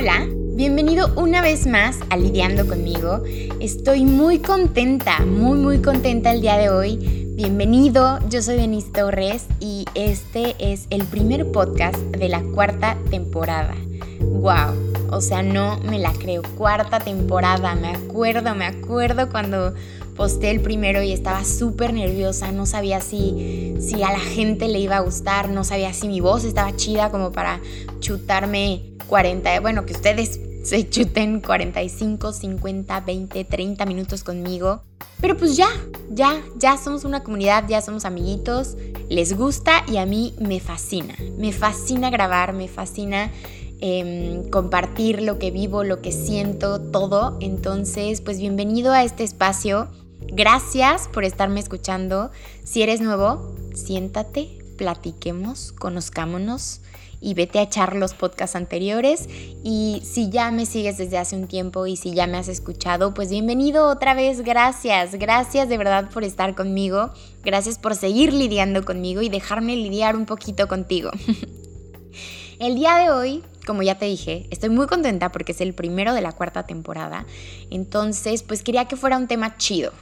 [0.00, 3.24] Hola, bienvenido una vez más a Lidiando conmigo.
[3.58, 6.98] Estoy muy contenta, muy muy contenta el día de hoy.
[7.34, 13.74] Bienvenido, yo soy Denise Torres y este es el primer podcast de la cuarta temporada.
[14.20, 15.10] ¡Wow!
[15.10, 16.42] O sea, no me la creo.
[16.56, 19.74] Cuarta temporada, me acuerdo, me acuerdo cuando
[20.16, 24.78] posté el primero y estaba súper nerviosa, no sabía si, si a la gente le
[24.78, 27.60] iba a gustar, no sabía si mi voz estaba chida como para
[27.98, 34.82] chutarme 40, bueno, que ustedes se chuten 45, 50, 20, 30 minutos conmigo.
[35.20, 35.68] Pero pues ya,
[36.10, 38.76] ya, ya somos una comunidad, ya somos amiguitos,
[39.08, 41.14] les gusta y a mí me fascina.
[41.38, 43.32] Me fascina grabar, me fascina
[43.80, 47.36] em, compartir lo que vivo, lo que siento, todo.
[47.40, 49.88] Entonces, pues bienvenido a este espacio.
[50.20, 52.30] Gracias por estarme escuchando.
[52.62, 56.82] Si eres nuevo, siéntate, platiquemos, conozcámonos
[57.20, 59.28] y vete a echar los podcasts anteriores.
[59.64, 63.14] Y si ya me sigues desde hace un tiempo y si ya me has escuchado,
[63.14, 64.42] pues bienvenido otra vez.
[64.42, 67.10] Gracias, gracias de verdad por estar conmigo.
[67.42, 71.10] Gracias por seguir lidiando conmigo y dejarme lidiar un poquito contigo.
[72.58, 76.14] el día de hoy como ya te dije, estoy muy contenta porque es el primero
[76.14, 77.26] de la cuarta temporada.
[77.70, 79.92] Entonces, pues quería que fuera un tema chido,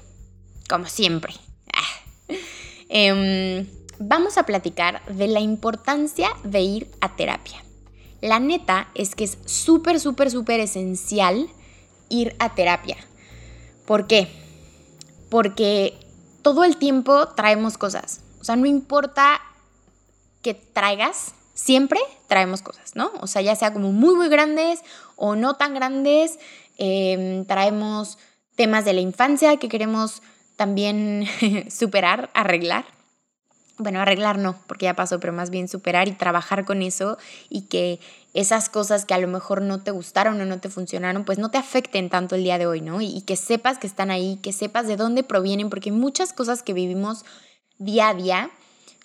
[0.68, 1.34] como siempre.
[2.88, 3.66] Em,
[3.98, 7.62] vamos a platicar de la importancia de ir a terapia.
[8.20, 11.48] La neta es que es súper, súper, súper esencial
[12.08, 12.96] ir a terapia.
[13.86, 14.28] ¿Por qué?
[15.28, 15.98] Porque
[16.42, 18.20] todo el tiempo traemos cosas.
[18.40, 19.40] O sea, no importa
[20.42, 23.10] que traigas, siempre traemos cosas, ¿no?
[23.20, 24.80] O sea, ya sea como muy, muy grandes
[25.16, 26.38] o no tan grandes,
[26.78, 28.18] em, traemos
[28.54, 30.22] temas de la infancia que queremos
[30.56, 31.26] también
[31.70, 32.95] superar, arreglar
[33.78, 37.18] bueno, arreglar no, porque ya pasó, pero más bien superar y trabajar con eso
[37.50, 38.00] y que
[38.32, 41.50] esas cosas que a lo mejor no te gustaron o no te funcionaron, pues no
[41.50, 43.00] te afecten tanto el día de hoy, ¿no?
[43.00, 46.72] Y, que sepas que están ahí, que sepas de dónde provienen, porque muchas cosas que
[46.72, 47.24] vivimos
[47.78, 48.50] día a día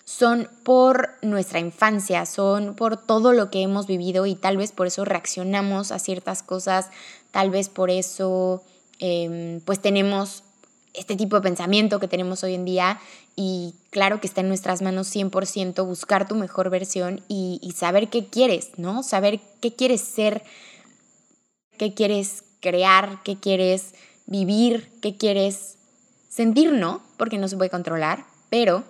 [0.04, 4.86] son por nuestra infancia, son por todo lo que hemos vivido y tal vez por
[4.86, 6.90] eso reaccionamos a ciertas cosas,
[7.30, 8.62] tal vez por eso
[8.98, 10.42] em, pues tenemos
[10.94, 13.00] este tipo de pensamiento que tenemos hoy en día
[13.34, 18.26] y claro que está en nuestras manos 100% buscar tu mejor versión y, saber qué
[18.26, 19.02] quieres, ¿no?
[19.02, 20.42] Saber qué quieres ser,
[21.78, 23.94] qué quieres crear, qué quieres
[24.26, 25.76] vivir, qué quieres
[26.28, 27.02] sentir, ¿no?
[27.16, 28.84] Porque no se puede controlar, pero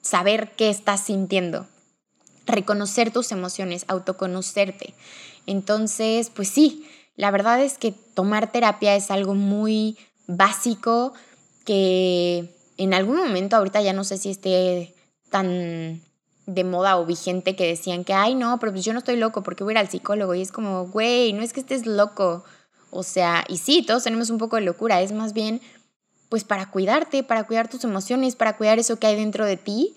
[0.00, 1.66] saber qué estás sintiendo,
[2.46, 4.94] reconocer tus emociones, autoconocerte.
[5.46, 11.12] Entonces, pues sí, la verdad es que tomar terapia es algo muy básico
[11.64, 14.94] que en algún momento, ahorita ya no sé si esté
[15.30, 16.00] tan
[16.46, 19.42] de moda o vigente que decían que, ay, no, pero pues yo no estoy loco
[19.42, 20.34] porque voy a ir al psicólogo.
[20.34, 22.44] Y es como, güey, no es que estés loco.
[22.90, 25.02] O sea, y sí, todos tenemos un poco de locura.
[25.02, 25.60] Es más bien,
[26.30, 29.94] pues para cuidarte, para cuidar tus emociones, para cuidar eso que hay dentro de ti,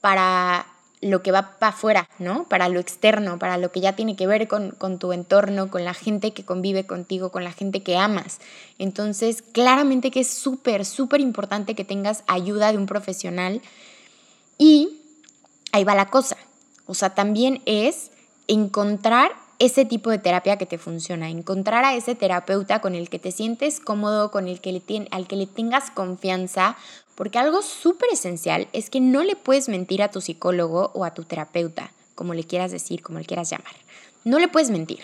[0.00, 0.66] para
[1.04, 2.44] lo que va para afuera, ¿no?
[2.44, 5.92] Para lo externo, para lo que ya tiene que ver con, tu entorno, con la
[5.92, 8.40] gente que convive contigo, con la gente que amas.
[8.78, 13.60] Entonces, claramente que es súper, súper importante que tengas ayuda de un profesional.
[14.56, 15.02] Y
[15.72, 16.38] ahí va la cosa.
[16.86, 18.10] O sea, también es
[18.48, 23.18] encontrar ese tipo de terapia que te funciona, encontrar a ese terapeuta con el que
[23.18, 24.60] te sientes cómodo, con el
[25.10, 26.76] al que le tengas confianza,
[27.14, 31.14] porque algo súper esencial es que no le puedes mentir a tu psicólogo o a
[31.14, 33.74] tu terapeuta, como le quieras decir, como le quieras llamar.
[34.24, 35.00] No le puedes mentir.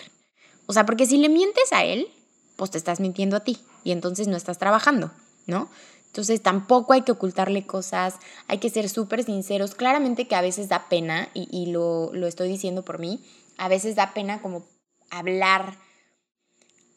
[0.65, 2.07] O sea, porque si le mientes a él,
[2.55, 5.11] pues te estás mintiendo a ti y entonces no estás trabajando,
[5.47, 5.69] ¿no?
[6.07, 8.15] Entonces tampoco hay que ocultarle cosas,
[8.47, 9.75] hay que ser súper sinceros.
[9.75, 13.23] Claramente que a veces da pena, y, y lo, lo estoy diciendo por mí,
[13.57, 14.65] a veces da pena como
[15.09, 15.77] hablar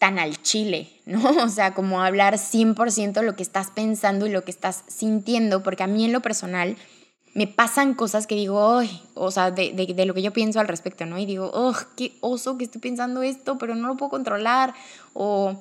[0.04, 1.28] al chile, ¿no?
[1.42, 5.82] O sea, como hablar 100% lo que estás pensando y lo que estás sintiendo, porque
[5.82, 6.76] a mí en lo personal
[7.34, 9.02] me pasan cosas que digo, ¡ay!
[9.14, 11.18] o sea, de, de, lo que yo pienso al respecto, ¿no?
[11.18, 14.72] Y digo, ¡oh, qué oso que estoy pensando esto, pero no lo puedo controlar!
[15.14, 15.56] O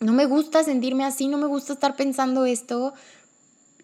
[0.00, 2.94] no me gusta sentirme así, no me gusta estar pensando esto,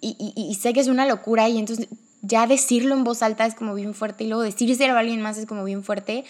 [0.01, 1.89] y, y, y sé que es una locura, y entonces
[2.27, 5.37] ya decirlo en voz alta es como bien fuerte y luego decírselo a alguien más
[5.37, 6.25] es como bien fuerte,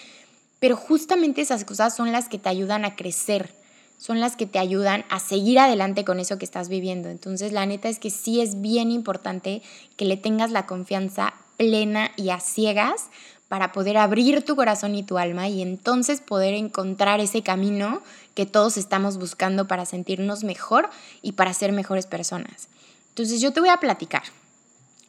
[0.65, 3.55] pero justamente esas cosas son las que te ayudan a crecer,
[3.99, 7.11] son las que te ayudan a seguir adelante con eso que estás viviendo.
[7.11, 9.61] Entonces la neta es que sí es bien importante
[9.99, 13.11] que le tengas la confianza plena y a ciegas
[13.49, 18.01] para poder abrir tu corazón y tu alma y entonces poder encontrar ese camino
[18.33, 20.89] que todos estamos buscando para sentirnos mejor
[21.21, 22.69] y para ser mejores personas.
[23.11, 24.23] Entonces yo te voy a platicar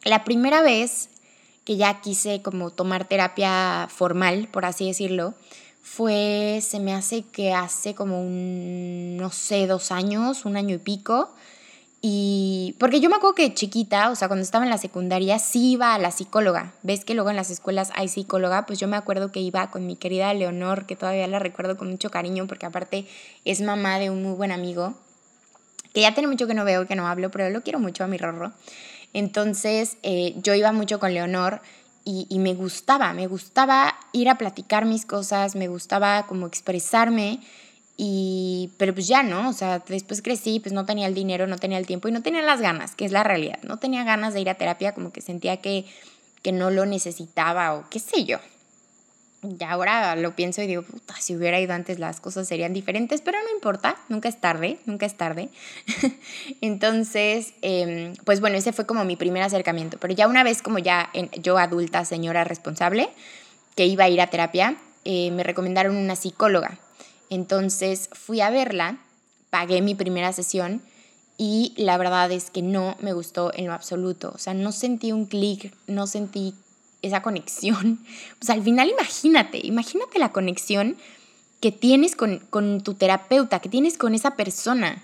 [0.04, 1.08] la primera vez
[1.66, 5.34] que ya quise como tomar terapia formal, por así decirlo,
[5.82, 10.78] fue, se me hace que hace como un, no sé, dos años, un año y
[10.78, 11.28] pico.
[12.00, 15.72] Y porque yo me acuerdo que chiquita, o sea, cuando estaba en la secundaria, sí
[15.72, 16.72] iba a la psicóloga.
[16.84, 18.64] ¿Ves que luego en las escuelas hay psicóloga?
[18.64, 21.90] Pues yo me acuerdo que iba con mi querida Leonor, que todavía la recuerdo con
[21.90, 23.08] mucho cariño, porque aparte
[23.44, 24.94] es mamá de un muy buen amigo,
[25.92, 28.06] que ya tiene mucho que no veo que no hablo, pero lo quiero mucho a
[28.06, 28.52] mi Rorro.
[29.16, 31.62] Entonces eh, yo iba mucho con Leonor
[32.04, 37.40] y, me gustaba, me gustaba ir a platicar mis cosas, me gustaba como expresarme.
[37.96, 41.56] Y, pero pues ya no, o sea, después crecí, pues no tenía el dinero, no
[41.56, 43.58] tenía el tiempo y no tenía las ganas, que es la realidad.
[43.62, 45.86] No tenía ganas de ir a terapia, como que sentía que,
[46.42, 48.38] que no lo necesitaba o qué sé yo
[49.58, 53.20] ya ahora lo pienso y digo, puta, si hubiera ido antes las cosas serían diferentes,
[53.20, 55.48] pero no importa, nunca es tarde, nunca es tarde.
[56.60, 60.78] Entonces, em, pues bueno, ese fue como mi primer acercamiento, pero ya una vez como
[60.78, 61.10] ya
[61.42, 63.08] yo adulta, señora responsable,
[63.74, 66.78] que iba a ir a terapia, eh, me recomendaron una psicóloga.
[67.30, 68.98] Entonces fui a verla,
[69.50, 70.82] pagué mi primera sesión
[71.38, 74.32] y la verdad es que no me gustó en lo absoluto.
[74.34, 76.54] O sea, no sentí un clic, no sentí
[77.02, 77.98] esa conexión.
[78.38, 80.96] Pues al final imagínate, imagínate la conexión
[81.60, 85.02] que tienes con, con tu terapeuta, que tienes con esa persona,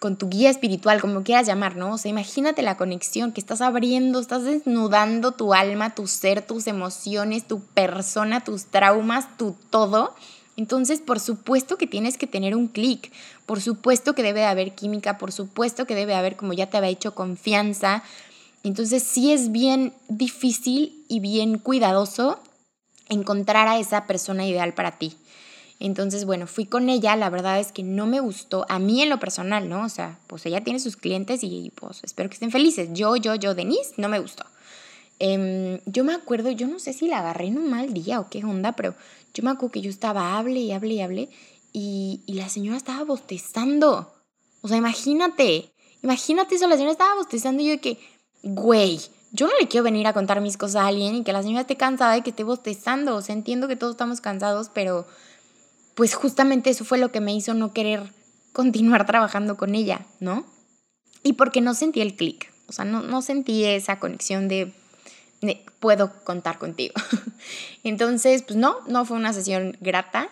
[0.00, 1.94] con tu guía espiritual, como quieras llamar, ¿no?
[1.94, 6.66] O sea, imagínate la conexión que estás abriendo, estás desnudando tu alma, tu ser, tus
[6.66, 10.14] emociones, tu persona, tus traumas, tu todo.
[10.56, 13.12] Entonces, por supuesto que tienes que tener un clic,
[13.46, 16.76] por supuesto que debe de haber química, por supuesto que debe haber, como ya te
[16.76, 18.02] había dicho, confianza,
[18.62, 22.40] entonces sí es bien difícil y bien cuidadoso
[23.08, 25.16] encontrar a esa persona ideal para ti.
[25.80, 29.08] Entonces, bueno, fui con ella, la verdad es que no me gustó, a mí en
[29.08, 29.84] lo personal, ¿no?
[29.84, 32.90] O sea, pues ella tiene sus clientes y pues espero que estén felices.
[32.92, 34.44] Yo, yo, yo, Denise, no me gustó.
[35.18, 38.28] Em, yo me acuerdo, yo no sé si la agarré en un mal día o
[38.30, 38.94] qué onda, pero
[39.34, 41.28] yo me acuerdo que yo estaba, hable y hable y hable,
[41.72, 44.12] y, y la señora estaba bostezando.
[44.60, 45.72] O sea, imagínate,
[46.02, 47.98] imagínate eso, la señora estaba bostezando y yo que,
[48.42, 49.00] güey,
[49.32, 51.62] yo no le quiero venir a contar mis cosas a alguien y que la señora
[51.62, 53.16] esté cansada y que esté bostezando.
[53.16, 55.06] O sea, entiendo que todos estamos cansados, pero
[55.94, 58.12] pues justamente eso fue lo que me hizo no querer
[58.52, 60.44] continuar trabajando con ella, ¿no?
[61.22, 62.52] Y porque no sentí el clic.
[62.66, 64.72] O sea, no, no sentí esa conexión de,
[65.40, 66.94] de puedo contar contigo.
[67.84, 70.28] Entonces, pues no, no fue una sesión grata.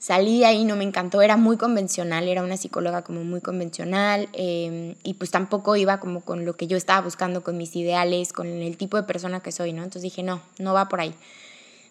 [0.00, 4.30] Salí de ahí, no me encantó, era muy convencional, era una psicóloga como muy convencional
[4.32, 8.32] em, y pues tampoco iba como con lo que yo estaba buscando, con mis ideales,
[8.32, 9.82] con el tipo de persona que soy, ¿no?
[9.82, 11.14] Entonces dije, no, no va por ahí.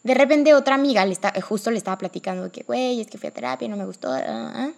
[0.02, 3.30] De repente otra amiga le está, justo le estaba platicando que, güey, es que fui
[3.30, 4.70] a terapia, no me gustó, ah, ah, ah".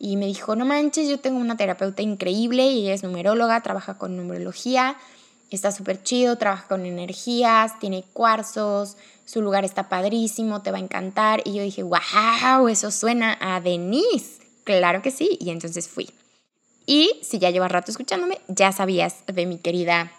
[0.00, 3.98] y me dijo, no manches, yo tengo una terapeuta increíble y ella es numeróloga, trabaja
[3.98, 4.96] con numerología,
[5.56, 10.80] está súper chido, trabaja con energías, tiene cuarzos, su lugar está padrísimo, te va a
[10.80, 11.42] encantar.
[11.44, 14.40] Y yo dije, wow, eso suena a Denise.
[14.64, 15.38] Claro que sí.
[15.40, 16.10] Y entonces fui.
[16.86, 20.10] Y si ya llevas rato escuchándome, ya sabías de mi querida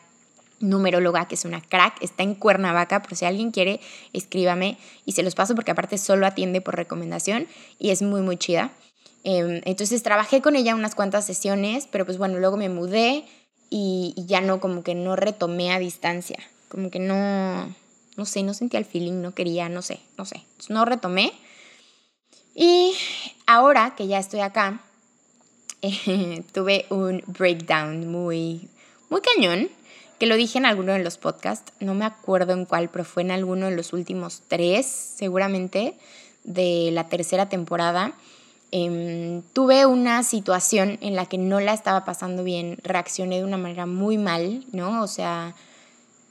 [0.61, 3.81] numeróloga, que es una crack, está en Cuernavaca, por si alguien quiere,
[4.13, 7.47] escríbame y se los paso porque aparte solo atiende por recomendación
[7.79, 8.71] y es muy, muy chida.
[9.23, 13.25] Em, entonces trabajé con ella unas cuantas sesiones, pero pues bueno, luego me mudé,
[13.73, 16.37] y, ya no, como que no retomé a distancia,
[16.67, 17.73] como que no,
[18.17, 21.31] no sé, no sentía el feeling, no quería, no sé, no sé, no retomé.
[22.53, 22.93] Y
[23.47, 24.81] ahora que ya estoy acá,
[26.53, 28.69] tuve un breakdown muy,
[29.09, 29.69] muy cañón,
[30.19, 33.23] que lo dije en alguno de los podcasts, no me acuerdo en cuál, pero fue
[33.23, 35.95] en alguno de los últimos tres, seguramente,
[36.43, 38.15] de la tercera temporada
[38.73, 43.57] Em, tuve una situación en la que no la estaba pasando bien, reaccioné de una
[43.57, 45.03] manera muy mal, ¿no?
[45.03, 45.55] O sea,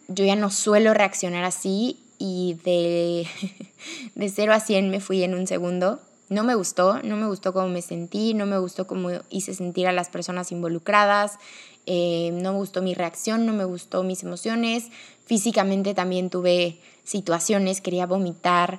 [0.09, 3.26] yo ya no suelo reaccionar así y de,
[4.14, 6.00] de 0 a 100 me fui en un segundo.
[6.30, 9.87] No me gustó, no me gustó cómo me sentí, no me gustó cómo hice sentir
[9.88, 11.38] a las personas involucradas,
[11.87, 14.90] eh, no me gustó mi reacción, no me gustó mis emociones.
[15.26, 18.78] Físicamente también tuve situaciones, quería vomitar,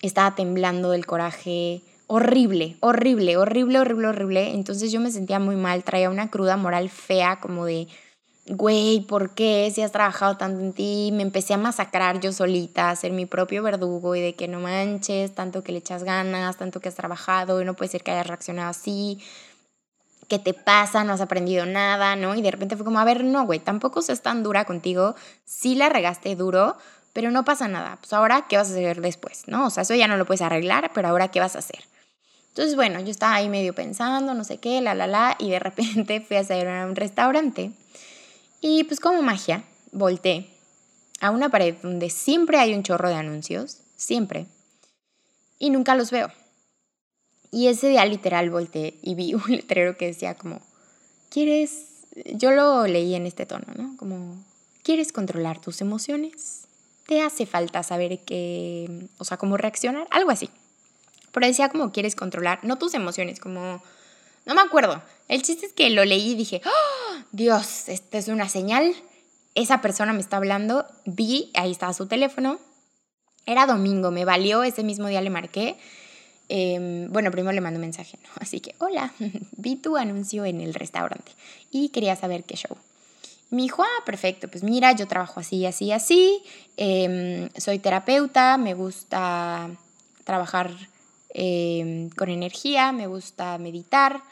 [0.00, 1.82] estaba temblando del coraje,
[2.14, 4.52] horrible, horrible, horrible, horrible, horrible.
[4.52, 7.88] Entonces yo me sentía muy mal, traía una cruda moral fea como de,
[8.44, 11.08] güey, ¿por qué si has trabajado tanto en ti?
[11.14, 14.60] Me empecé a masacrar yo solita, a ser mi propio verdugo y de que no
[14.60, 18.10] manches, tanto que le echas ganas, tanto que has trabajado y no puede ser que
[18.10, 19.18] hayas reaccionado así.
[20.28, 21.04] ¿Qué te pasa?
[21.04, 22.34] No has aprendido nada, ¿no?
[22.34, 25.14] Y de repente fue como, a ver, no, güey, tampoco seas tan dura contigo.
[25.46, 26.76] Sí la regaste duro,
[27.14, 27.96] pero no pasa nada.
[28.00, 29.44] Pues ahora, ¿qué vas a hacer después?
[29.46, 29.68] ¿No?
[29.68, 31.82] O sea, eso ya no lo puedes arreglar, pero ahora, ¿qué vas a hacer?
[32.52, 35.58] Entonces, bueno, yo estaba ahí medio pensando, no sé qué, la, la, la, y de
[35.58, 37.72] repente fui a salir a un restaurante
[38.60, 40.46] y pues como magia, volteé
[41.20, 44.46] a una pared donde siempre hay un chorro de anuncios, siempre.
[45.58, 46.30] y nunca los veo.
[47.50, 50.60] Y ese día literal volteé y vi un letrero que decía como,
[51.30, 51.86] ¿quieres?
[52.34, 53.96] Yo lo leí en este tono, ¿no?
[53.96, 54.44] Como,
[54.82, 56.66] ¿quieres controlar tus emociones?
[57.06, 60.06] ¿Te hace falta saber qué, o sea, cómo reaccionar?
[60.10, 60.50] Algo así.
[61.32, 63.82] Pero decía como quieres controlar, no tus emociones, como,
[64.46, 65.02] no me acuerdo.
[65.28, 68.94] El chiste es que lo leí y dije, ¡Oh, Dios, esta es una señal.
[69.54, 72.58] Esa persona me está hablando, vi, ahí estaba su teléfono.
[73.44, 75.76] Era domingo, me valió, ese mismo día le marqué.
[76.48, 78.28] Em, bueno, primero le mando un mensaje, ¿no?
[78.40, 79.12] Así que, hola,
[79.56, 81.32] vi tu anuncio en el restaurante
[81.70, 82.76] y quería saber qué show.
[83.50, 86.42] Me dijo, ah, perfecto, pues mira, yo trabajo así, así, así,
[86.76, 89.70] em, soy terapeuta, me gusta
[90.24, 90.70] trabajar
[91.32, 94.22] em, con energía, me gusta meditar,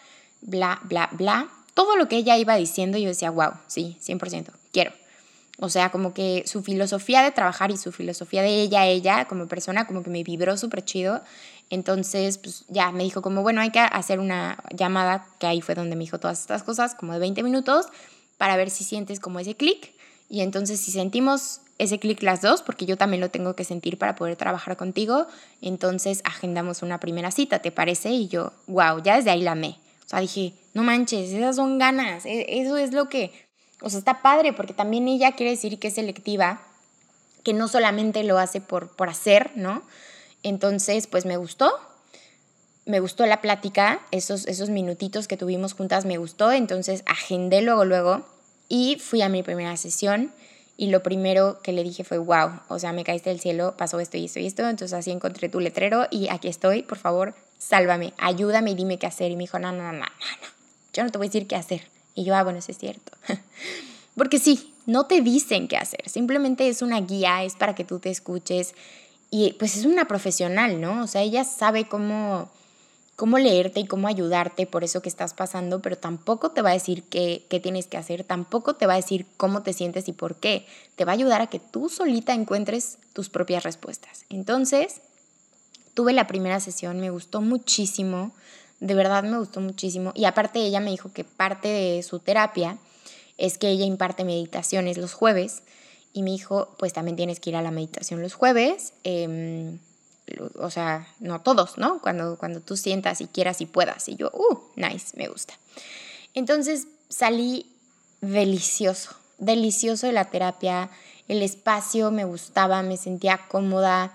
[0.41, 1.49] bla, bla, bla.
[1.75, 4.93] Todo lo que ella iba diciendo, yo decía, wow, sí, 100%, quiero.
[5.59, 9.47] O sea, como que su filosofía de trabajar y su filosofía de ella, ella como
[9.47, 11.21] persona, como que me vibró súper chido.
[11.69, 15.75] Entonces, pues ya me dijo como, bueno, hay que hacer una llamada, que ahí fue
[15.75, 17.87] donde me dijo todas estas cosas, como de 20 minutos
[18.39, 19.93] para ver si sientes como ese clic.
[20.31, 23.99] Y entonces si sentimos ese clic las dos, porque yo también lo tengo que sentir
[23.99, 25.27] para poder trabajar contigo,
[25.61, 28.11] entonces agendamos una primera cita, ¿te parece?
[28.11, 29.79] Y yo, wow, ya desde ahí la amé.
[30.07, 33.33] O sea, dije, no manches, esas son ganas, e-, eso es lo que,
[33.81, 36.63] o sea, está padre, porque también ella quiere decir que es selectiva,
[37.43, 39.83] que no solamente lo hace por, por hacer, ¿no?
[40.43, 41.73] Entonces, pues me gustó,
[42.85, 47.85] me gustó la plática, esos, esos minutitos que tuvimos juntas me gustó, entonces agendé luego,
[47.85, 48.27] luego
[48.71, 50.33] y fui a mi primera sesión
[50.79, 54.01] y lo primero que le dije fue, wow, o sea, me caíste del cielo, pasó
[54.01, 57.35] esto y esto y esto, entonces así encontré tu letrero y aquí estoy, por favor,
[57.59, 59.31] sálvame, ayúdame y dime qué hacer.
[59.31, 60.07] Y me dijo, no, no, no, no, no,
[60.95, 61.83] yo no te voy a decir qué hacer.
[62.15, 63.13] Y yo, ah, bueno, eso es cierto.
[64.17, 67.99] Porque sí, no te dicen qué hacer, simplemente es una guía, es para que tú
[67.99, 68.75] te escuches
[69.31, 71.03] y pues es una profesional, ¿no?
[71.03, 72.51] O sea, ella sabe cómo
[73.21, 76.73] cómo leerte y cómo ayudarte por eso que estás pasando, pero tampoco te va a
[76.73, 80.15] decir qué, qué, tienes que hacer, tampoco te va a decir cómo te sientes y
[80.15, 80.65] por qué.
[80.97, 84.25] Te va a ayudar a que tú solita encuentres tus propias respuestas.
[84.31, 85.03] Entonces,
[85.93, 88.33] tuve la primera sesión, me gustó muchísimo,
[88.81, 90.13] de verdad me gustó muchísimo.
[90.15, 92.79] Y aparte ella me dijo que parte de su terapia
[93.37, 95.61] es que ella imparte meditaciones los jueves.
[96.15, 98.95] Y me dijo, pues también tienes que ir a la meditación los jueves.
[99.05, 99.77] Eh,
[100.59, 102.01] o sea, no todos, ¿no?
[102.01, 104.09] Cuando, cuando tú sientas y quieras y puedas.
[104.09, 105.55] Y yo, uh, nice, me gusta.
[106.35, 107.67] Entonces salí
[108.21, 110.91] delicioso, delicioso de la terapia.
[111.29, 114.13] El espacio me gustaba, me sentía cómoda.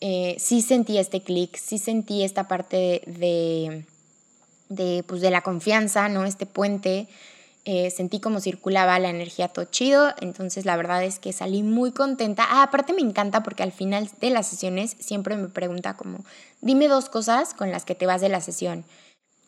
[0.00, 3.84] Eh, sí sentí este clic, sí sentí esta parte de,
[4.68, 6.24] de, pues de la confianza, ¿no?
[6.24, 7.08] Este puente.
[7.64, 11.92] Eh, sentí como circulaba la energía todo chido, entonces la verdad es que salí muy
[11.92, 12.44] contenta.
[12.48, 16.24] Ah, aparte me encanta porque al final de las sesiones siempre me pregunta como,
[16.60, 18.84] dime dos cosas con las que te vas de la sesión.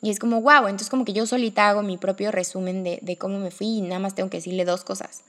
[0.00, 3.16] Y es como, wow, entonces como que yo solita hago mi propio resumen de, de
[3.16, 5.22] cómo me fui y nada más tengo que decirle dos cosas.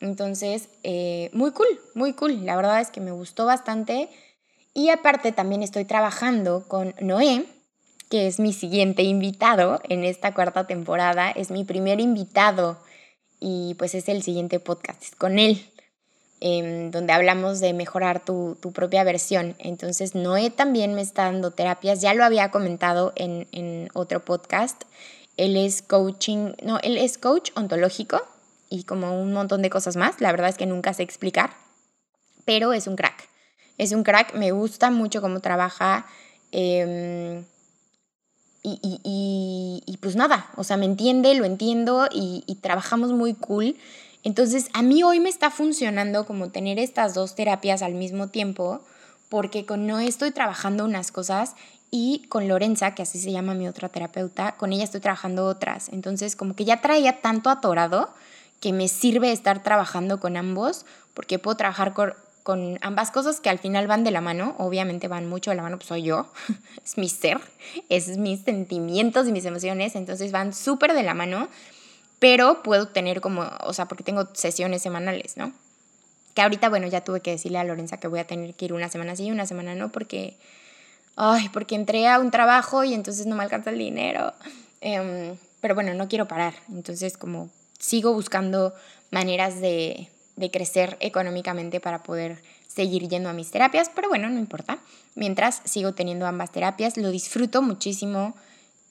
[0.00, 2.44] Entonces, eh, muy cool, muy cool.
[2.44, 4.08] La verdad es que me gustó bastante.
[4.74, 7.46] Y aparte también estoy trabajando con Noé,
[8.08, 11.30] que es mi siguiente invitado en esta cuarta temporada.
[11.30, 12.78] Es mi primer invitado
[13.40, 15.66] y pues es el siguiente podcast con él,
[16.40, 19.56] em, donde hablamos de mejorar tu, propia versión.
[19.58, 24.84] Entonces Noé también me está dando terapias, ya lo había comentado en, en otro podcast.
[25.36, 28.22] Él es coaching, no, él es coach ontológico
[28.70, 30.20] y como un montón de cosas más.
[30.20, 31.50] La verdad es que nunca sé explicar,
[32.44, 33.28] pero es un crack.
[33.78, 36.06] Es un crack, me gusta mucho cómo trabaja.
[36.52, 37.44] Eh,
[38.66, 43.76] y, pues nada, o sea, me entiende, lo entiendo y, trabajamos muy cool.
[44.24, 48.80] Entonces, a mí hoy me está funcionando como tener estas dos terapias al mismo tiempo,
[49.28, 51.54] porque con no estoy trabajando unas cosas
[51.92, 55.88] y con Lorenza, que así se llama mi otra terapeuta, con ella estoy trabajando otras.
[55.90, 58.10] Entonces, como que ya traía tanto atorado
[58.60, 61.94] que me sirve estar trabajando con ambos, porque puedo trabajar
[62.46, 65.64] con, ambas cosas que al final van de la mano, obviamente van mucho de la
[65.64, 66.30] mano, pues soy yo,
[66.84, 67.40] es mi ser,
[67.88, 71.48] es mis sentimientos y mis emociones, entonces van súper de la mano,
[72.20, 75.52] pero puedo tener como, o sea, porque tengo sesiones semanales, ¿no?
[76.34, 78.72] Que ahorita, bueno, ya tuve que decirle a Lorenza que voy a tener que ir
[78.72, 80.36] una semana sí y una semana no, porque,
[81.16, 84.34] ay, porque entré a un trabajo y entonces no me alcanza el dinero.
[84.80, 87.50] Em, pero bueno, no quiero parar, entonces como
[87.80, 88.72] sigo buscando
[89.10, 94.38] maneras de, de crecer económicamente para poder seguir yendo a mis terapias, pero bueno, no
[94.38, 94.78] importa.
[95.14, 98.34] Mientras sigo teniendo ambas terapias, lo disfruto muchísimo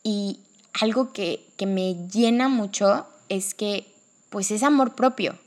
[0.03, 0.39] y
[0.73, 3.85] algo que, que me llena mucho es que
[4.29, 5.37] pues es amor propio.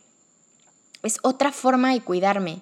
[1.03, 2.61] Es otra forma de cuidarme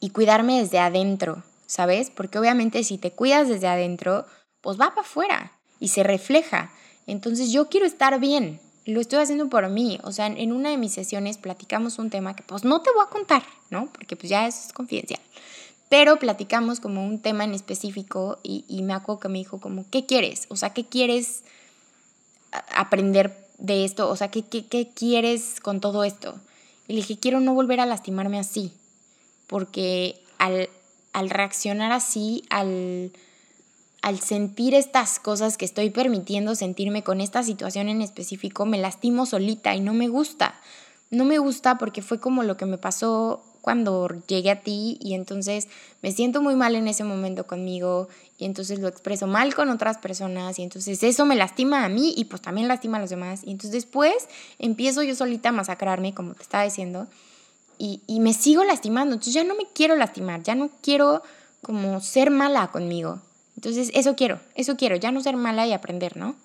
[0.00, 2.10] y cuidarme desde adentro, ¿sabes?
[2.10, 4.26] Porque obviamente si te cuidas desde adentro,
[4.60, 6.72] pues va para afuera y se refleja.
[7.06, 9.98] Entonces yo quiero estar bien, lo estoy haciendo por mí.
[10.02, 13.04] O sea, en una de mis sesiones platicamos un tema que pues no te voy
[13.04, 13.86] a contar, ¿no?
[13.92, 15.20] Porque pues ya es confidencial.
[15.88, 19.84] Pero platicamos como un tema en específico y, y me acuerdo que me dijo como,
[19.90, 20.46] ¿qué quieres?
[20.48, 21.42] O sea, ¿qué quieres
[22.74, 24.08] aprender de esto?
[24.08, 26.34] O sea, ¿qué, qué, qué quieres con todo esto?
[26.88, 28.72] Y le dije, quiero no volver a lastimarme así,
[29.46, 30.68] porque al,
[31.12, 33.12] al reaccionar así, al
[34.02, 39.26] al sentir estas cosas que estoy permitiendo sentirme con esta situación en específico, me lastimo
[39.26, 40.56] solita y no me gusta.
[41.10, 45.14] No me gusta porque fue como lo que me pasó cuando llegué a ti y
[45.14, 45.68] entonces
[46.02, 49.98] me siento muy mal en ese momento conmigo y entonces lo expreso mal con otras
[49.98, 53.42] personas y entonces eso me lastima a mí y pues también lastima a los demás.
[53.44, 54.14] Y entonces después
[54.58, 57.06] empiezo yo solita a masacrarme como te estaba diciendo
[57.78, 59.14] y, y me sigo lastimando.
[59.14, 61.22] Entonces ya no me quiero lastimar ya no quiero
[61.62, 63.20] como ser mala conmigo
[63.56, 66.36] entonces, eso quiero, eso quiero, ya no ser mala y aprender, ¿no?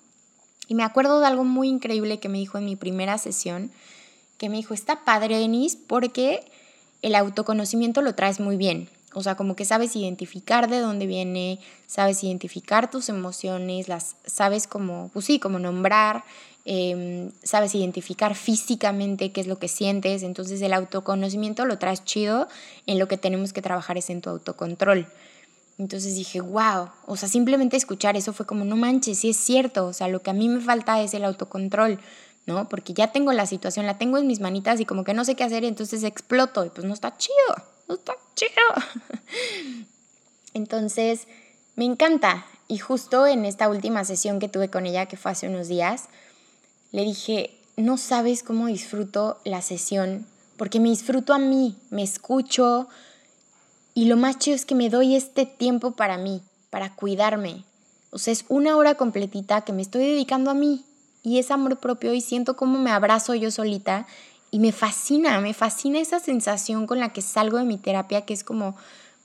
[0.68, 3.70] Y me acuerdo de algo muy increíble que me dijo en mi primera sesión,
[4.36, 6.50] que me dijo, está padre, Denise, porque
[7.02, 8.88] el autoconocimiento lo traes muy bien.
[9.14, 14.66] O sea, como que sabes identificar de dónde viene, sabes identificar tus emociones, las sabes
[14.66, 16.24] como, pues sí, como nombrar,
[16.66, 20.22] em, sabes identificar físicamente qué es lo que sientes.
[20.22, 22.48] Entonces el autoconocimiento lo traes chido,
[22.86, 25.08] en lo que tenemos que trabajar es en tu autocontrol.
[25.78, 29.86] Entonces dije, wow, o sea, simplemente escuchar eso fue como, no manches, sí es cierto,
[29.86, 32.00] o sea, lo que a mí me falta es el autocontrol,
[32.46, 32.68] ¿no?
[32.68, 35.36] Porque ya tengo la situación, la tengo en mis manitas y como que no sé
[35.36, 37.36] qué hacer, entonces exploto y pues no está chido,
[37.86, 38.50] no está chido.
[40.54, 41.28] Entonces,
[41.76, 42.44] me encanta.
[42.66, 46.08] Y justo en esta última sesión que tuve con ella, que fue hace unos días,
[46.90, 52.88] le dije, no sabes cómo disfruto la sesión, porque me disfruto a mí, me escucho,
[53.98, 56.40] y lo más chido es que me doy este tiempo para mí,
[56.70, 57.64] para cuidarme.
[58.12, 60.84] O sea, es una hora completita que me estoy dedicando a mí.
[61.24, 64.06] Y es amor propio y siento cómo me abrazo yo solita.
[64.52, 68.34] Y me fascina, me fascina esa sensación con la que salgo de mi terapia, que
[68.34, 68.76] es como,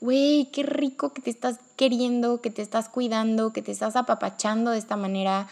[0.01, 4.71] güey, qué rico que te estás queriendo, que te estás cuidando, que te estás apapachando
[4.71, 5.47] de esta manera,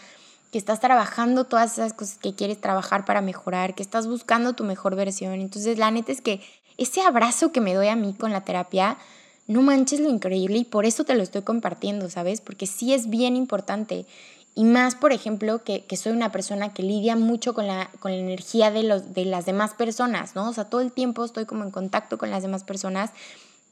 [0.50, 4.64] que estás trabajando todas esas cosas que quieres trabajar para mejorar, que estás buscando tu
[4.64, 5.34] mejor versión.
[5.34, 6.40] Entonces, la neta es que
[6.78, 8.98] ese abrazo que me doy a mí con la terapia,
[9.46, 12.40] no manches lo increíble y por eso te lo estoy compartiendo, ¿sabes?
[12.40, 14.06] Porque sí es bien importante.
[14.54, 18.18] Y más, por ejemplo, que, soy una persona que lidia mucho con la, con la
[18.18, 20.48] energía de, los, de las demás personas, ¿no?
[20.48, 23.10] O sea, todo el tiempo estoy como en contacto con las demás personas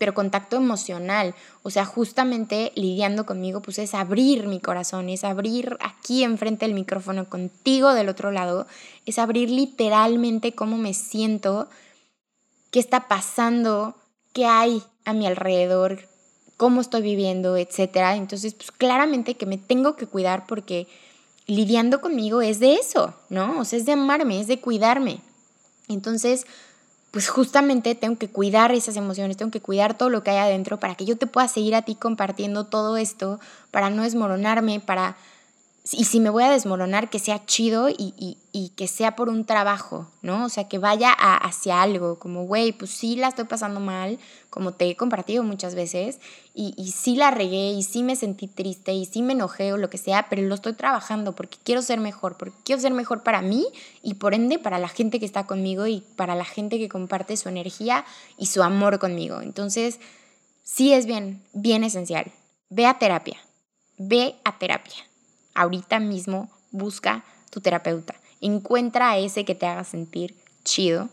[0.00, 1.34] pero contacto emocional.
[1.62, 6.74] O sea, justamente lidiando conmigo, pues es abrir mi corazón, es abrir aquí enfrente del
[6.74, 8.66] micrófono contigo del otro lado,
[9.04, 11.68] es abrir literalmente cómo me siento
[12.70, 13.94] qué está pasando,
[14.32, 16.08] qué hay a mi alrededor,
[16.56, 18.16] cómo estoy viviendo, etcétera.
[18.16, 20.86] Entonces, pues claramente que me tengo que cuidar porque
[21.46, 23.60] lidiando conmigo es de eso, ¿no?
[23.60, 25.20] O sea, es de amarme, es de cuidarme.
[25.88, 26.46] Entonces,
[27.10, 30.78] pues justamente tengo que cuidar esas emociones, tengo que cuidar todo lo que hay adentro
[30.78, 35.16] para que yo te pueda seguir a ti compartiendo todo esto, para no desmoronarme, para
[35.92, 38.36] y si me voy a desmoronar, que sea chido y,
[38.76, 40.44] que sea por un trabajo, ¿no?
[40.44, 44.18] O sea, que vaya hacia algo, como, güey, pues sí la estoy pasando mal,
[44.50, 46.20] como te he compartido muchas veces,
[46.54, 49.76] y, y sí la regué, y sí me sentí triste, y sí me enojé o
[49.76, 53.22] lo que sea, pero lo estoy trabajando porque quiero ser mejor, porque quiero ser mejor
[53.22, 53.66] para mí
[54.02, 57.36] y por ende para la gente que está conmigo y para la gente que comparte
[57.36, 58.04] su energía
[58.38, 59.40] y su amor conmigo.
[59.40, 59.98] Entonces,
[60.62, 62.30] sí es bien, bien esencial.
[62.68, 63.38] Ve a terapia,
[63.98, 65.09] ve a terapia
[65.54, 68.14] ahorita mismo busca tu terapeuta.
[68.40, 70.34] Encuentra a ese que te haga sentir
[70.64, 71.08] chido.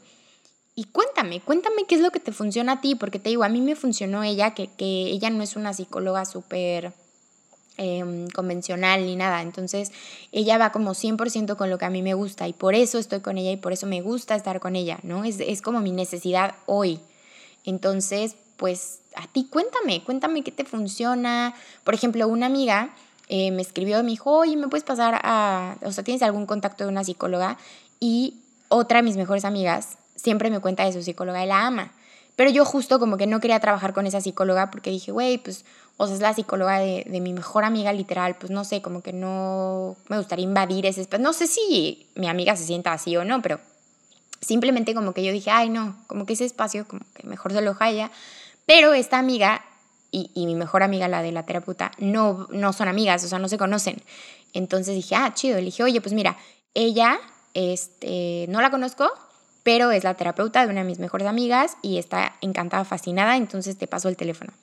[0.75, 3.49] Y cuéntame, cuéntame qué es lo que te funciona a ti, porque te digo, a
[3.49, 6.93] mí me funcionó ella, que, ella no es una psicóloga súper
[7.77, 9.41] em, convencional ni nada.
[9.41, 9.91] Entonces,
[10.31, 13.21] ella va como 100% con lo que a mí me gusta y por eso estoy
[13.21, 15.23] con ella y por eso me gusta estar con ella, ¿no?
[15.23, 16.99] Es, es como mi necesidad hoy.
[17.65, 21.55] Entonces, pues a ti cuéntame, cuéntame qué te funciona.
[21.83, 22.93] Por ejemplo, una amiga
[23.27, 26.83] eh, me escribió, me dijo, oye, ¿me puedes pasar a, o sea, tienes algún contacto
[26.83, 27.57] de una psicóloga?
[27.99, 28.35] Y
[28.69, 31.91] otra de mis mejores amigas siempre me cuenta de su psicóloga y la ama.
[32.35, 35.65] Pero yo justo como que no quería trabajar con esa psicóloga porque dije, güey, pues,
[35.97, 39.01] o sea, es la psicóloga de, de, mi mejor amiga literal, pues no sé, como
[39.01, 41.23] que no me gustaría invadir ese espacio.
[41.23, 43.59] No sé si mi amiga se sienta así o no, pero
[44.39, 47.61] simplemente como que yo dije, ay, no, como que ese espacio como que mejor se
[47.61, 48.11] lo ella.
[48.65, 49.65] Pero esta amiga
[50.33, 53.47] y, mi mejor amiga, la de la terapeuta, no, no son amigas, o sea, no
[53.47, 54.01] se conocen.
[54.53, 55.57] Entonces dije, ah, chido.
[55.57, 56.37] Le dije, oye, pues mira,
[56.73, 57.19] ella,
[57.53, 59.11] este, no la conozco,
[59.63, 63.77] pero es la terapeuta de una de mis mejores amigas y está encantada, fascinada, entonces
[63.77, 64.53] te paso el teléfono.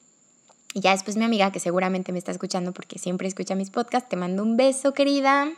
[0.72, 4.08] Y ya después mi amiga, que seguramente me está escuchando porque siempre escucha mis podcasts,
[4.08, 5.52] te mando un beso, querida.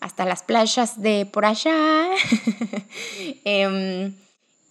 [0.00, 2.10] Hasta las playas de por allá.
[3.44, 4.14] Em,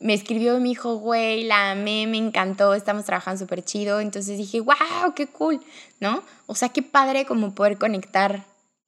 [0.03, 4.01] me escribió mi hijo, güey, la amé, me encantó, estamos trabajando súper chido.
[4.01, 5.61] Entonces dije, wow, qué cool,
[6.01, 6.21] ¿no?
[6.45, 8.43] O sea, qué padre como poder conectar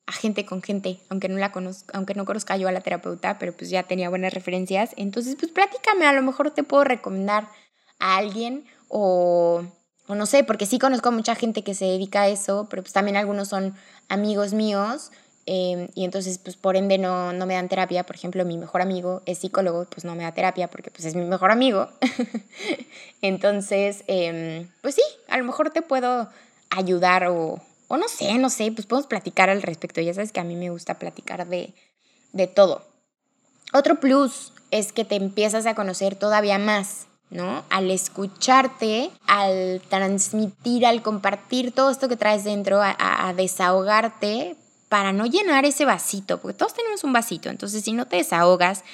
[0.08, 3.40] a gente con gente, aunque no la conozca, aunque no conozca yo a la terapeuta,
[3.40, 4.92] pero pues ya tenía buenas referencias.
[4.98, 7.48] Entonces, pues platícame, a lo mejor te puedo recomendar
[8.00, 9.64] a alguien o,
[10.08, 12.84] o no sé, porque sí conozco a mucha gente que se dedica a eso, pero
[12.84, 13.74] pues también algunos son
[14.10, 15.12] amigos míos
[15.46, 18.06] em, y entonces pues por ende no, no me dan terapia.
[18.06, 21.16] Por ejemplo, mi mejor amigo es psicólogo, pues no me da terapia porque pues es
[21.16, 21.90] mi mejor amigo.
[23.22, 26.30] entonces, em, pues sí, a lo mejor te puedo
[26.70, 30.02] ayudar o, o no sé, no sé, pues podemos platicar al respecto.
[30.02, 31.74] Ya sabes que a mí me gusta platicar de,
[32.34, 32.84] de todo.
[33.74, 37.64] Otro plus es que te empiezas a conocer todavía más, ¿no?
[37.70, 44.56] Al escucharte, al transmitir, al compartir todo esto que traes dentro, a, a, desahogarte
[44.96, 48.86] para no llenar ese vasito, porque todos tenemos un vasito, entonces si no te desahogas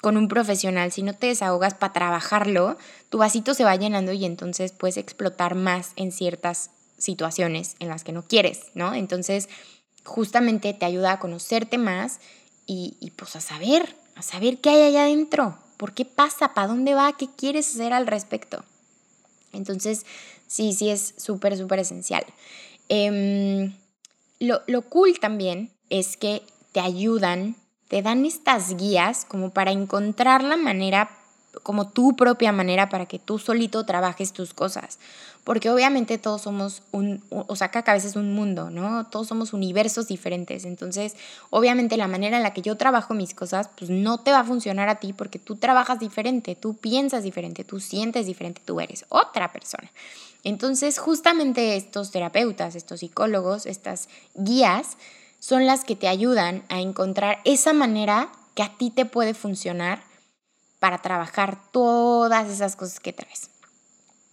[0.00, 2.76] con un profesional, si no te desahogas para trabajarlo,
[3.10, 8.02] tu vasito se va llenando y entonces puedes explotar más en ciertas situaciones en las
[8.02, 8.92] que no quieres, ¿no?
[8.92, 9.48] Entonces,
[10.04, 12.18] justamente te ayuda a conocerte más
[12.66, 16.94] y, pues a saber, a saber qué hay allá adentro, por qué pasa, para dónde
[16.94, 18.64] va, qué quieres hacer al respecto.
[19.52, 20.06] Entonces,
[20.48, 22.26] sí, sí es súper, súper esencial.
[22.88, 23.70] Eh,
[24.40, 27.56] lo, lo cool también es que te ayudan,
[27.88, 31.10] te dan estas guías como para encontrar la manera
[31.62, 34.98] como tu propia manera para que tú solito trabajes tus cosas.
[35.44, 39.06] Porque obviamente todos somos un, o sea, cada cabeza es un mundo, ¿no?
[39.06, 40.64] Todos somos universos diferentes.
[40.64, 41.14] Entonces,
[41.50, 44.44] obviamente la manera en la que yo trabajo mis cosas, pues no te va a
[44.44, 49.04] funcionar a ti porque tú trabajas diferente, tú piensas diferente, tú sientes diferente, tú eres
[49.08, 49.88] otra persona.
[50.46, 54.96] Entonces, justamente estos terapeutas, estos psicólogos, estas guías,
[55.40, 60.04] son las que te ayudan a encontrar esa manera que a ti te puede funcionar
[60.78, 63.50] para trabajar todas esas cosas que traes.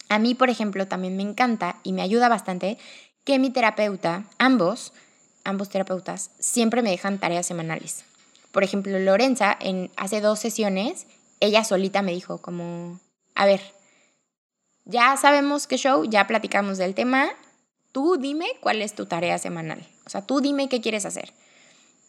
[0.08, 2.78] A mí, por ejemplo, también me encanta y me ayuda bastante
[3.24, 4.94] que mi terapeuta, ambos,
[5.44, 8.06] ambos terapeutas, siempre me dejan tareas semanales.
[8.52, 11.08] Por ejemplo, Lorenza, en, hace dos sesiones,
[11.40, 13.00] ella solita me dijo como,
[13.34, 13.62] a ver,
[14.86, 17.30] ya sabemos qué show, ya platicamos del tema,
[17.92, 19.88] tú dime cuál es tu tarea semanal.
[20.06, 21.34] O sea, tú dime qué quieres hacer.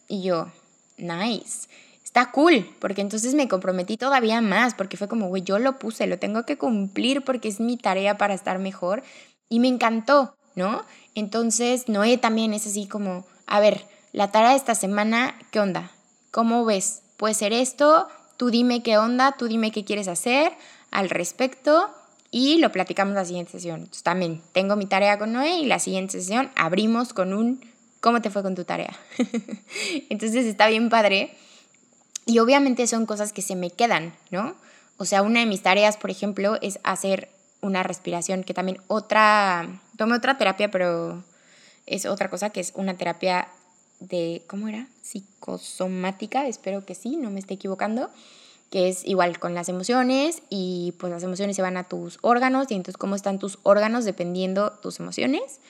[0.08, 0.50] Y yo,
[0.96, 1.68] nice
[2.14, 6.06] está cool, porque entonces me comprometí todavía más, porque fue como, güey, yo lo puse,
[6.06, 9.02] lo tengo que cumplir porque es mi tarea para estar mejor.
[9.48, 10.84] Y me encantó, ¿no?
[11.16, 15.90] Entonces, Noé también es así como, a ver, la tarea de esta semana, ¿qué onda?
[16.30, 17.02] ¿Cómo ves?
[17.16, 18.06] Puede ser esto,
[18.36, 20.52] tú dime qué onda, tú dime qué quieres hacer
[20.92, 21.90] al respecto
[22.36, 23.82] y lo platicamos la siguiente sesión.
[23.82, 27.64] Entonces, también tengo mi tarea con Noé y la siguiente sesión abrimos con un
[28.00, 28.92] ¿cómo te fue con tu tarea?
[30.10, 31.32] Entonces está bien padre
[32.26, 34.56] y obviamente son cosas que se me quedan, ¿no?
[34.96, 37.28] O sea, una de mis tareas, por ejemplo, es hacer
[37.60, 41.22] una respiración, que también otra, tomé otra terapia, pero
[41.86, 43.46] es otra cosa, que es una terapia
[44.00, 44.88] de, ¿cómo era?
[45.02, 48.10] Psicosomática, espero que sí, no me esté equivocando,
[48.74, 52.68] que es igual con las emociones y pues las emociones se van a tus órganos
[52.72, 55.60] y entonces cómo están tus órganos dependiendo tus emociones.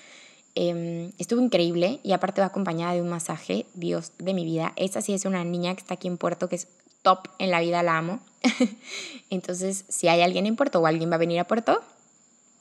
[0.55, 4.73] Em, estuvo increíble y aparte va acompañada de un masaje, Dios de mi vida.
[4.77, 6.67] Esta sí es una niña que está aquí en Puerto, que es
[7.03, 8.21] top en la vida, la amo.
[9.29, 11.83] Entonces, si hay alguien en Puerto o alguien va a venir a Puerto,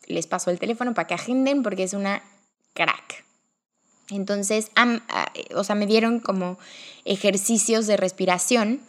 [0.07, 2.21] les paso el teléfono para que agenden porque es una
[2.73, 3.23] crack.
[4.09, 4.71] Entonces,
[5.55, 6.59] o sea, me dieron como
[7.05, 8.81] ejercicios de respiración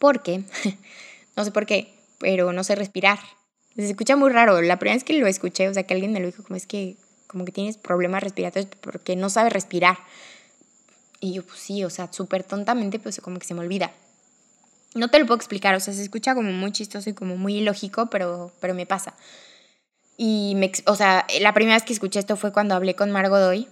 [0.00, 0.42] porque,
[1.36, 3.20] no sé por qué, pero no sé respirar.
[3.76, 4.60] Se escucha muy raro.
[4.60, 6.66] La primera vez que lo escuché, o sea, que alguien me lo dijo, como es
[6.66, 6.96] que
[7.28, 9.98] como que tienes problemas respiratorios porque no sabes respirar.
[11.20, 13.92] Y yo, pues sí, o sea, súper tontamente, pues como que se me olvida.
[14.94, 17.58] No te lo puedo explicar, o sea, se escucha como muy chistoso y como muy
[17.58, 19.14] ilógico, pero, pero me pasa.
[20.16, 23.38] Y, me, o sea, la primera vez que escuché esto fue cuando hablé con Margot
[23.38, 23.68] Doy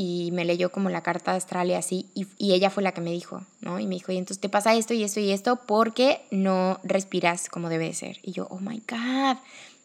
[0.00, 3.02] y me leyó como la carta astral y así, y, y, ella fue la que
[3.02, 3.78] me dijo, ¿no?
[3.78, 7.50] Y me dijo, y entonces te pasa esto y esto y esto porque no respiras
[7.50, 8.18] como debe de ser.
[8.22, 9.36] Y yo, oh my God.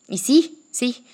[0.08, 1.06] Y sí, sí.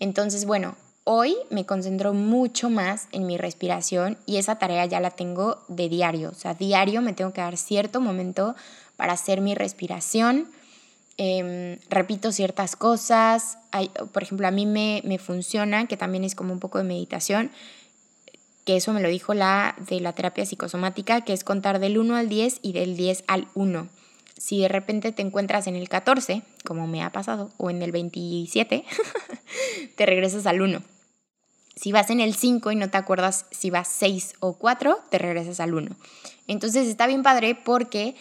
[0.00, 0.76] Entonces, bueno,
[1.10, 5.88] Hoy me concentro mucho más en mi respiración y esa tarea ya la tengo de
[5.88, 6.28] diario.
[6.28, 8.54] O sea, diario me tengo que dar cierto momento
[8.96, 10.50] para hacer mi respiración.
[11.16, 13.56] Em, repito ciertas cosas.
[14.12, 17.52] por ejemplo, a mí me, me funciona, que también es como un poco de meditación,
[18.68, 22.16] que eso me lo dijo la de la terapia psicosomática, que es contar del 1
[22.16, 23.88] al 10 y del 10 al 1
[24.36, 27.92] si de repente te encuentras en el 14, como me ha pasado, o en el
[27.92, 28.84] 27,
[29.96, 30.82] te regresas al 1.
[31.76, 35.16] Si vas en el 5 y no te acuerdas si vas 6 o 4, te
[35.16, 35.96] regresas al 1.
[36.46, 38.16] Entonces está bien padre porque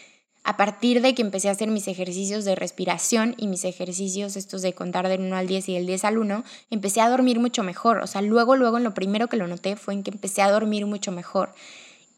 [0.47, 4.61] a partir de que empecé a hacer mis ejercicios de respiración y mis ejercicios estos
[4.61, 7.63] de contar del 1 al 10 y del 10 al 1, empecé a dormir mucho
[7.63, 7.97] mejor.
[7.97, 10.49] O sea, luego, luego, en lo primero que lo noté fue en que empecé a
[10.49, 11.53] dormir mucho mejor.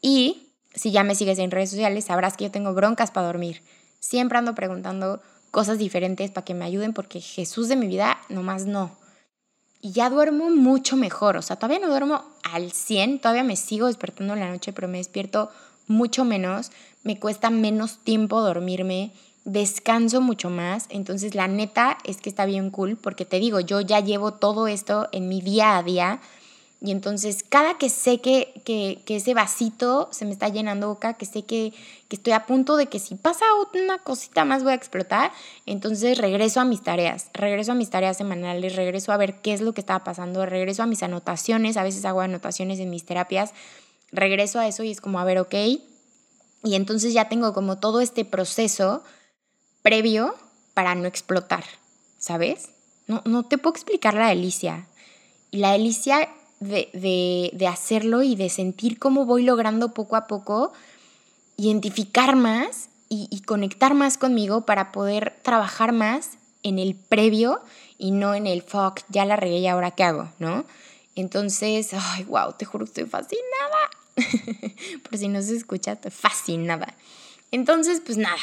[0.00, 3.62] Y si ya me sigues en redes sociales, sabrás que yo tengo broncas para dormir.
[3.98, 8.64] Siempre ando preguntando cosas diferentes para que me ayuden porque Jesús de mi vida nomás
[8.64, 8.96] no.
[9.80, 13.88] Y ya duermo mucho mejor, o sea, todavía no duermo al 100, todavía me sigo
[13.88, 15.50] despertando en la noche, pero me despierto
[15.90, 16.70] mucho menos,
[17.02, 19.10] me cuesta menos tiempo dormirme,
[19.44, 23.80] descanso mucho más, entonces la neta es que está bien cool porque te digo, yo
[23.80, 26.20] ya llevo todo esto en mi día a día.
[26.82, 31.26] Y entonces cada que sé que, que, ese vasito se me está llenando boca, que
[31.26, 31.74] sé que,
[32.08, 35.30] que, estoy a punto de que si pasa una cosita más voy a explotar,
[35.66, 39.60] entonces regreso a mis tareas, regreso a mis tareas semanales, regreso a ver qué es
[39.60, 43.52] lo que estaba pasando, regreso a mis anotaciones, a veces hago anotaciones en mis terapias,
[44.12, 45.54] regreso a eso y es como, a ver, ok,
[46.62, 49.02] y entonces ya tengo como todo este proceso
[49.82, 50.34] previo
[50.74, 51.64] para no explotar,
[52.18, 52.70] ¿sabes?
[53.06, 54.86] No, no te puedo explicar la delicia.
[55.50, 56.28] Y la delicia
[56.60, 60.72] de, hacerlo y de sentir cómo voy logrando poco a poco
[61.56, 67.60] identificar más y, conectar más conmigo para poder trabajar más en el previo
[67.98, 70.64] y no en el fuck, ya la regué y ahora qué hago, ¿no?
[71.16, 73.90] Entonces, ay, wow, te juro que estoy fascinada.
[75.08, 76.94] Por si no se escucha, estoy fascinada.
[77.50, 78.40] Entonces, pues nada,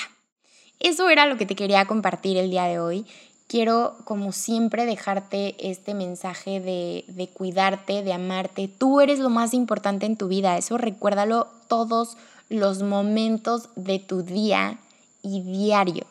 [0.79, 3.05] eso era lo que te quería compartir el día de hoy
[3.47, 8.67] quiero como siempre dejarte este mensaje de, cuidarte, de amarte.
[8.67, 12.17] Tú eres lo más importante en tu vida, eso recuérdalo todos
[12.49, 14.79] los momentos de tu día
[15.21, 16.05] y diario.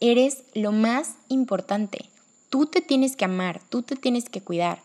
[0.00, 2.06] Eres lo más importante.
[2.48, 4.82] Tú te tienes que amar, tú te tienes que cuidar.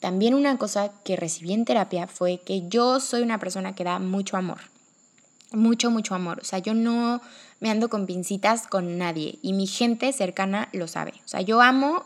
[0.00, 3.98] También una cosa que recibí en terapia fue que yo soy una persona que da
[3.98, 4.58] mucho amor
[5.52, 6.40] mucho, mucho amor.
[6.40, 7.20] O sea, yo no
[7.60, 11.14] me ando con pincitas con nadie y mi gente cercana lo sabe.
[11.24, 12.04] O sea, yo amo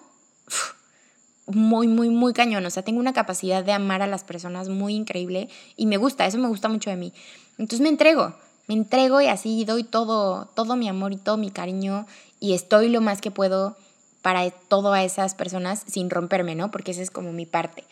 [1.47, 2.65] muy, muy, muy cañón.
[2.65, 6.27] O sea, tengo una capacidad de amar a las personas muy increíble y me gusta,
[6.27, 7.13] eso me gusta mucho de mí.
[7.59, 8.35] Entonces me entrego,
[8.69, 12.07] me entrego y así doy todo, todo mi amor y todo mi cariño
[12.41, 13.77] y estoy lo más que puedo
[14.23, 16.71] para todas esas personas sin romperme, ¿no?
[16.71, 17.85] Porque esa es como mi parte.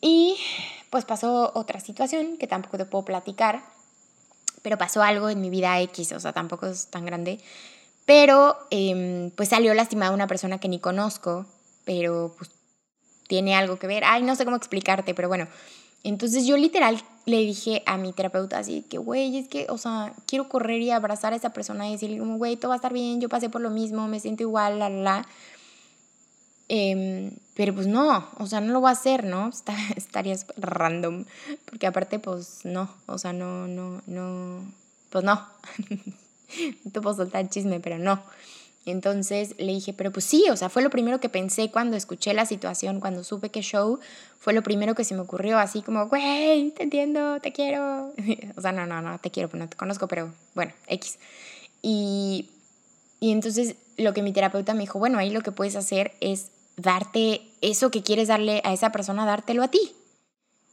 [0.00, 0.36] Y
[0.90, 3.62] pues pasó otra situación que tampoco te puedo platicar,
[4.62, 7.38] pero pasó algo en mi vida X, o sea, tampoco es tan grande.
[8.06, 11.46] Pero em, pues salió lastimada una persona que ni conozco,
[11.84, 12.50] pero pues
[13.28, 14.02] tiene algo que ver.
[14.04, 15.46] Ay, no sé cómo explicarte, pero bueno.
[16.02, 20.14] Entonces yo literal le dije a mi terapeuta así que, güey, es que, o sea,
[20.26, 23.20] quiero correr y abrazar a esa persona y decirle güey, todo va a estar bien,
[23.20, 25.26] yo pasé por lo mismo, me siento igual, la, la.
[26.68, 29.48] Em, pero pues no, o sea, no lo voy a hacer, ¿no?
[29.52, 31.24] Está, estarías random,
[31.66, 34.64] porque aparte pues no, o sea, no, no, no,
[35.10, 35.34] pues no.
[36.84, 38.22] no te puedo soltar el chisme, pero no.
[38.86, 42.32] Entonces le dije, pero pues sí, o sea, fue lo primero que pensé cuando escuché
[42.32, 44.00] la situación, cuando supe que show,
[44.38, 48.12] fue lo primero que se me ocurrió, así como, güey, te entiendo, te quiero.
[48.56, 51.18] o sea, no, no, no, te quiero, no te conozco, pero bueno, X.
[51.82, 52.48] Y,
[53.20, 56.50] y entonces lo que mi terapeuta me dijo, bueno, ahí lo que puedes hacer es
[56.76, 59.94] darte eso que quieres darle a esa persona, dártelo a ti.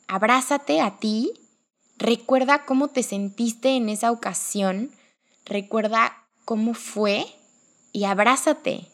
[0.08, 1.34] Abrázate a ti,
[1.98, 4.92] recuerda cómo te sentiste en esa ocasión,
[5.46, 6.14] recuerda
[6.46, 7.26] cómo fue
[7.98, 8.86] y abrázate.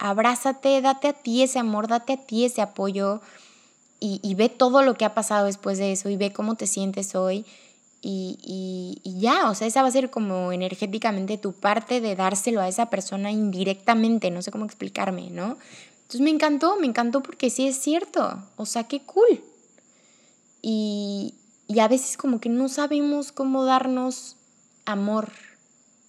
[0.00, 3.20] Abrázate, date a ti ese amor, date a ti ese apoyo
[4.00, 7.14] y, ve todo lo que ha pasado después de eso y ve cómo te sientes
[7.14, 7.46] hoy.
[8.02, 12.60] Y, y, ya, o sea, esa va a ser como energéticamente tu parte de dárselo
[12.60, 15.56] a esa persona indirectamente, no sé cómo explicarme, ¿no?
[15.98, 19.44] Entonces me encantó, me encantó porque sí es cierto, o sea, qué cool.
[20.60, 21.34] Y,
[21.68, 24.34] y a veces como que no sabemos cómo darnos
[24.86, 25.30] amor.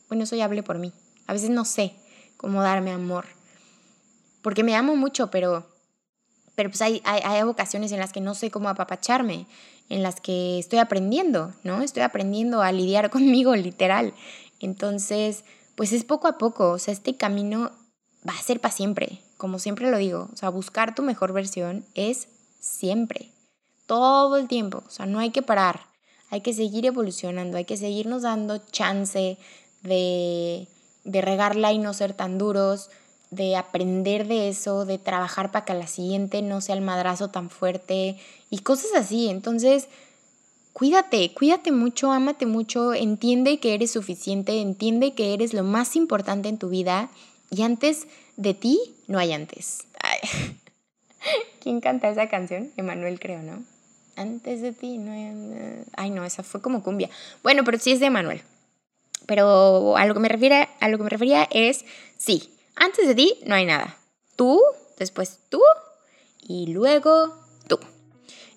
[0.07, 0.91] Bueno, eso ya hablé por mí.
[1.27, 2.00] A veces no sé
[2.41, 3.25] cómo darme amor.
[4.41, 5.65] Porque me amo mucho, pero,
[6.55, 9.45] pero pues hay, hay, hay ocasiones en las que no sé cómo apapacharme,
[9.87, 11.81] en las que estoy aprendiendo, ¿no?
[11.81, 14.13] Estoy aprendiendo a lidiar conmigo, literal.
[14.59, 17.71] Entonces, pues es poco a poco, o sea, este camino
[18.27, 21.83] va a ser para siempre como siempre lo digo, o sea, buscar tu mejor versión
[21.95, 22.27] es
[22.59, 23.31] siempre,
[23.87, 25.87] todo el tiempo, o sea, no hay que parar,
[26.29, 29.39] hay que seguir evolucionando, hay que seguirnos dando chance
[29.81, 30.67] de,
[31.03, 32.89] de regarla y no ser tan duros,
[33.31, 37.49] de aprender de eso, de trabajar para que la siguiente no sea el madrazo tan
[37.49, 38.17] fuerte
[38.49, 39.29] y cosas así.
[39.29, 39.87] Entonces,
[40.73, 46.49] cuídate, cuídate mucho, ámate mucho, entiende que eres suficiente, entiende que eres lo más importante
[46.49, 47.09] en tu vida
[47.49, 49.87] y antes de ti no hay antes.
[51.61, 52.71] ¿Quién canta esa canción?
[52.75, 53.63] Emanuel creo, ¿no?
[54.15, 55.85] Antes de ti, no hay...
[55.95, 57.09] Ay, no, esa fue como cumbia.
[57.43, 58.41] Bueno, pero sí es de Emanuel.
[59.25, 61.85] Pero a lo que me refiere, a lo que me refería es,
[62.17, 63.97] sí, antes de ti no hay nada.
[64.35, 64.61] Tú,
[64.97, 65.61] después tú
[66.41, 67.40] y luego.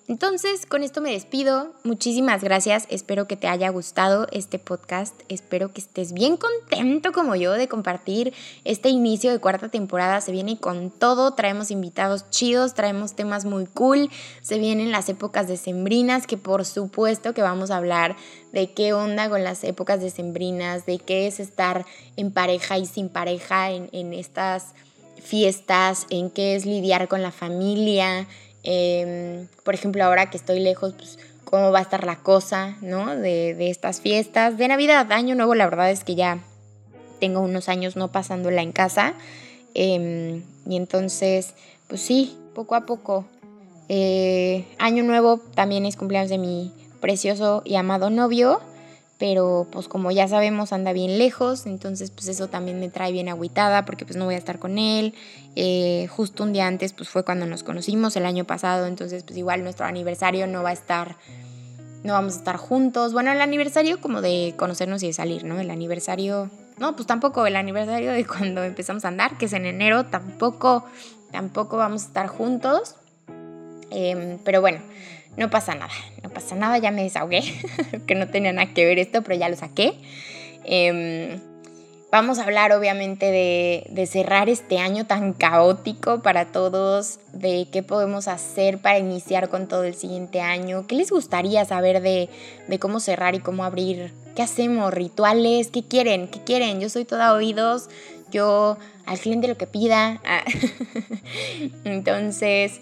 [0.07, 1.73] Entonces, con esto me despido.
[1.83, 2.85] Muchísimas gracias.
[2.89, 5.19] Espero que te haya gustado este podcast.
[5.29, 8.31] Espero que estés bien contento como yo de compartir
[8.65, 10.21] este inicio de cuarta temporada.
[10.21, 11.31] Se viene con todo.
[11.31, 14.11] Traemos invitados chidos, traemos temas muy cool.
[14.43, 18.15] Se vienen las épocas decembrinas, que por supuesto que vamos a hablar
[18.53, 21.83] de qué onda con las épocas decembrinas, de qué es estar
[22.15, 24.75] en pareja y sin pareja en, en estas
[25.19, 28.27] fiestas, en qué es lidiar con la familia
[28.67, 33.15] Em, por ejemplo, ahora que estoy lejos, pues cómo va a estar la cosa, ¿no?
[33.15, 34.57] De, estas fiestas.
[34.57, 36.39] De Navidad, Año Nuevo, la verdad es que ya
[37.19, 39.13] tengo unos años no pasándola en casa.
[39.75, 41.53] Em, y entonces,
[41.87, 43.25] pues sí, poco a poco.
[43.87, 48.59] Eh, año Nuevo también es cumpleaños de mi precioso y amado novio
[49.17, 53.29] pero pues como ya sabemos anda bien lejos, entonces pues eso también me trae bien
[53.29, 55.13] agüitada porque pues no voy a estar con él.
[55.55, 59.37] Eh, justo un día antes pues fue cuando nos conocimos el año pasado, entonces pues
[59.37, 61.15] igual nuestro aniversario no va a estar,
[62.03, 63.13] no vamos a estar juntos.
[63.13, 65.59] Bueno, el aniversario como de conocernos y de salir, ¿no?
[65.61, 69.65] El aniversario, no, pues tampoco el aniversario de cuando empezamos a andar, que es en
[69.65, 70.85] enero, tampoco,
[71.31, 72.95] tampoco vamos a estar juntos.
[73.91, 74.79] Em, pero bueno,
[75.37, 75.93] no pasa nada,
[76.23, 77.43] no pasa nada, ya me desahogué,
[78.07, 79.93] que no tenía nada que ver esto, pero ya lo saqué.
[80.63, 81.39] Em,
[82.11, 88.27] vamos a hablar obviamente de, cerrar este año tan caótico para todos, de qué podemos
[88.27, 92.29] hacer para iniciar con todo el siguiente año, qué les gustaría saber de,
[92.79, 96.79] cómo cerrar y cómo abrir, qué hacemos, rituales, qué quieren, qué quieren.
[96.79, 97.89] Yo soy toda oídos,
[98.31, 100.21] yo al cliente lo que pida.
[101.83, 102.79] Entonces...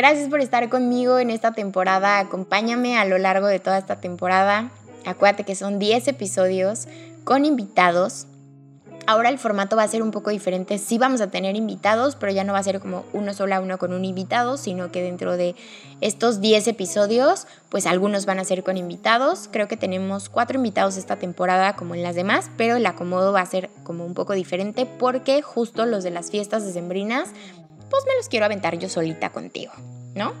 [0.00, 2.20] Gracias por estar conmigo en esta temporada.
[2.20, 4.70] Acompáñame a lo largo de toda esta temporada.
[5.04, 6.88] Acuérdate que son 10 episodios
[7.24, 8.26] con invitados.
[9.06, 10.78] Ahora el formato va a ser un poco diferente.
[10.78, 13.60] Sí vamos a tener invitados, pero ya no va a ser como uno solo a
[13.60, 15.54] uno con un invitado, sino que dentro de
[16.00, 19.50] estos 10 episodios, pues algunos van a ser con invitados.
[19.52, 23.42] Creo que tenemos cuatro invitados esta temporada como en las demás, pero el acomodo va
[23.42, 27.34] a ser como un poco diferente porque justo los de las fiestas decembrinas
[27.90, 29.72] pues me los quiero aventar yo solita contigo,
[30.14, 30.32] ¿no?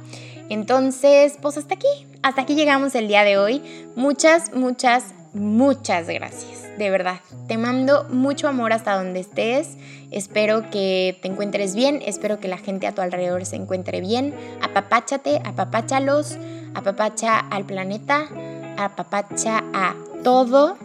[0.48, 1.86] Entonces, pues hasta aquí,
[2.22, 3.62] hasta aquí llegamos el día de hoy.
[3.94, 7.20] Muchas, muchas, muchas gracias, de verdad.
[7.46, 9.76] Te mando mucho amor hasta donde estés.
[10.10, 14.34] Espero que te encuentres bien, espero que la gente a tu alrededor se encuentre bien.
[14.60, 16.36] Apapáchate, apapáchalos,
[16.74, 18.28] apapacha al planeta,
[18.76, 20.76] apapacha a todo.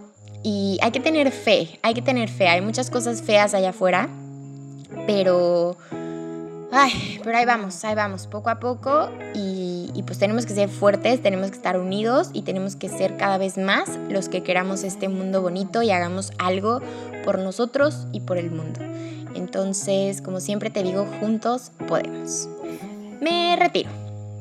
[0.43, 2.47] Y hay que tener fe, hay que tener fe.
[2.47, 4.09] Hay muchas cosas feas allá afuera,
[5.07, 5.75] pero
[6.77, 11.21] Ay, pero ahí vamos, ahí vamos, poco a poco y, pues tenemos que ser fuertes,
[11.21, 15.07] tenemos que estar unidos y tenemos que ser cada vez más los que queramos este
[15.07, 16.81] mundo bonito y hagamos algo
[17.23, 18.81] por nosotros y por el mundo.
[19.35, 22.49] Entonces, como siempre te digo, juntos podemos.
[23.21, 23.89] Me retiro.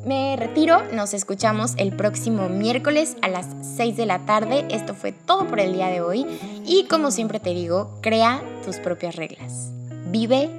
[0.04, 4.66] Me retiro, nos escuchamos el próximo miércoles a las 6 de la tarde.
[4.70, 6.26] Esto fue todo por el día de hoy
[6.66, 9.70] y como siempre te digo, crea tus propias reglas.
[10.10, 10.50] Vive,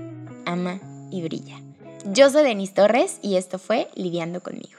[0.45, 0.79] ama
[1.11, 1.64] y brilla.
[2.07, 4.77] Yo soy Denise Torres y esto fue Lidiando conmigo.